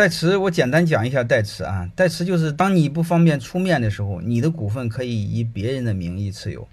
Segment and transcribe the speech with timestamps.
[0.00, 6.66] 代持我简单讲一下代持啊，代持就是当你不方便出面的时候，你的股份可以以别人的名义持有，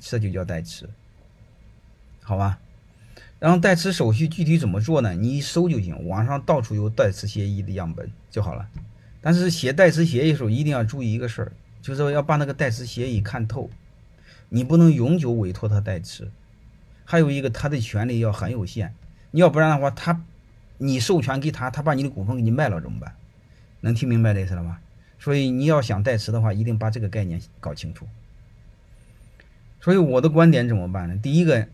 [0.00, 0.90] 这就叫代持，
[2.24, 2.58] 好吧？
[3.38, 5.14] 然后代持手续具体怎么做呢？
[5.14, 8.68] 你一搜就行，网上到处有代持协议的样本就好了。
[9.20, 13.70] 但是写代持协议的时候一定要注意一个事儿，就是要把那个代持协议看透，
[14.48, 16.28] 你不能永久委托他代持。
[17.04, 18.92] 还有一个，他的权利要很有限，
[19.30, 20.24] 你要不然的话，他
[20.78, 23.14] 你授权给他，他把你的股份给你卖了怎么办？
[23.80, 24.78] 能听明白这意思了吗？
[25.18, 28.06] 所以你要想代持的话，一定把这个概念搞清楚。
[29.80, 31.16] 所以我的观点怎么办呢？
[31.22, 31.68] 第一个。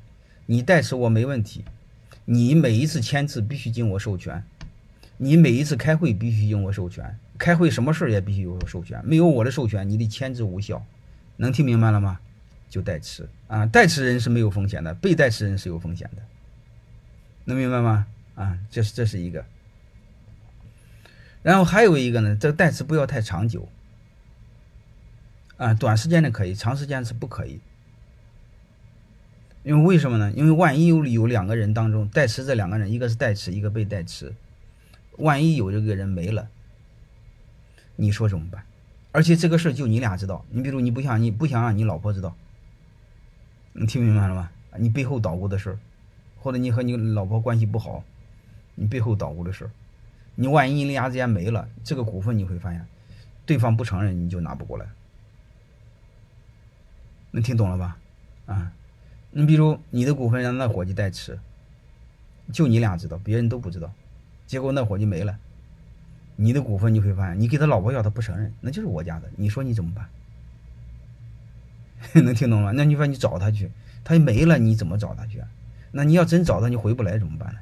[0.47, 1.65] 你代持我没问题，
[2.25, 4.43] 你每一次签字必须经我授权，
[5.17, 10.85] 你每一次开会必须经我授权，开会什么事儿也必须有授权，没有我的授权，你的签字无效，
[11.37, 12.19] 能听明白了吗？
[12.69, 16.23] 就代持啊，代持人是没有风险的，被代持人是有风险的，
[17.45, 18.09] 能明白吗？
[18.41, 19.45] 啊，这是这是一个，
[21.43, 23.69] 然后还有一个呢，这个代词不要太长久，
[25.59, 27.61] 啊，短时间的可以，长时间是不可以。
[29.63, 30.33] 因为为什么呢？
[30.35, 34.33] 因为万一有有两个人当中代词这两个人，一个是代词，一个被代词，
[35.19, 36.49] 万一有这个人没了，
[37.97, 38.65] 你说怎么办？
[39.13, 42.35] 而且这个事就你俩知道，你比如你不想你不想让你老婆知道，
[43.75, 44.51] 你听明白了吗？
[44.79, 45.79] 你背后捣鼓的事，
[46.39, 48.03] 或者你和你老婆关系不好，
[48.81, 49.71] 你背后捣鼓的事儿，
[50.37, 52.83] 你万一你俩之间没了，这个股份你会发现，
[53.45, 54.87] 对方不承认你就拿不过来，
[57.31, 57.99] 能听懂了吧？
[58.47, 58.73] 啊？
[59.33, 61.39] 你比如你的股份让那伙计代持，
[62.51, 63.93] 就你俩知道，别人都不知道，
[64.47, 65.39] 结果那伙计没了，
[66.37, 70.09] 你的股份你会发现，你给他老婆要他不承认，那就是我家的，你说你怎么办？
[72.25, 72.73] 能听懂吗？
[72.75, 73.71] 那你说你找他去，
[74.03, 75.45] 他没了，你怎么找他去？
[75.93, 77.61] 那你要真找他，你回不来怎么办呢？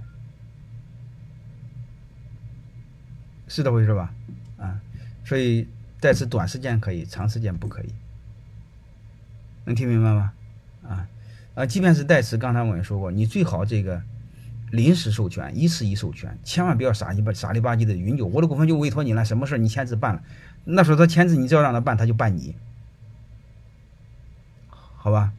[3.48, 4.12] 是这回事吧？
[4.58, 4.78] 啊，
[5.24, 5.66] 所以
[6.00, 7.88] 代持短时间可以，长时间不可以，
[9.64, 10.32] 能听明白吗？
[10.86, 11.09] 啊？
[11.54, 14.00] 啊，即便是代持，刚才我也说过，你最好这个
[14.70, 18.26] 临时授权，一次一授权，千万不要傻鸡巴傻里吧唧的永久。
[18.26, 20.22] 我的股份就委托你了，什么事你签字办了，
[20.64, 22.54] 那时候他签字，你只要让他办，他就办你，
[24.69, 25.32] 好吧？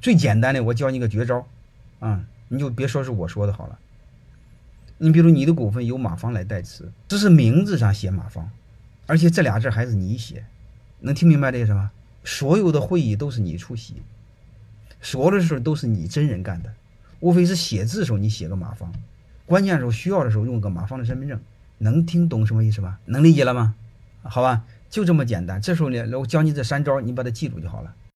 [0.00, 1.46] 最简单的，我教你个绝招，
[2.00, 3.78] 啊，你就别说是我说的好了。
[4.98, 8.48] 你比如你的股份由马方来代持，只是名字上写马方，
[9.06, 10.44] 而且这俩字还是你写，
[11.00, 11.90] 能听明白这意思吗？
[12.22, 13.96] 所有的会议都是你出席。
[15.00, 16.72] 所有的事都是你真人干的，
[17.20, 18.90] 无非是写字的时候你写个马方，
[19.44, 21.38] 关键时候需要的时候用个马方的身份证，
[21.78, 22.98] 能听懂什么意思吧？
[23.04, 23.74] 能理解了吗？
[24.22, 25.60] 好吧，就这么简单。
[25.60, 27.94] 这时候呢，我教你这三招，你把它记住就好了。